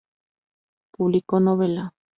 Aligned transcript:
Publicó 0.89 1.39
Novela. 1.39 1.93